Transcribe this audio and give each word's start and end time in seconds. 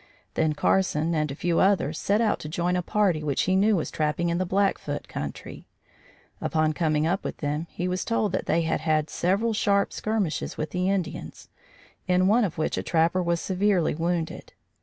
Then 0.33 0.53
Carson 0.53 1.13
and 1.13 1.29
a 1.29 1.35
few 1.35 1.59
others 1.59 1.99
set 1.99 2.21
out 2.21 2.39
to 2.39 2.49
join 2.49 2.75
a 2.75 2.81
party 2.81 3.23
which 3.23 3.43
he 3.43 3.55
knew 3.55 3.75
was 3.75 3.91
trapping 3.91 4.29
in 4.29 4.39
the 4.39 4.47
Blackfoot 4.47 5.07
country. 5.07 5.67
Upon 6.41 6.73
coming 6.73 7.05
up 7.05 7.23
with 7.23 7.37
them, 7.37 7.67
he 7.69 7.87
was 7.87 8.03
told 8.03 8.31
that 8.31 8.47
they 8.47 8.63
had 8.63 8.81
had 8.81 9.11
several 9.11 9.53
sharp 9.53 9.93
skirmishes 9.93 10.57
with 10.57 10.71
the 10.71 10.89
Indians, 10.89 11.49
in 12.07 12.25
one 12.27 12.43
of 12.43 12.57
which 12.57 12.79
a 12.79 12.83
trapper 12.83 13.21
was 13.21 13.39
severely 13.41 13.93
wounded. 13.93 14.53